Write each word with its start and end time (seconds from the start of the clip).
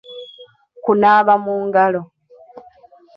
Kunaaba 0.83 1.33
mu 1.43 1.53
ngalo. 1.65 2.01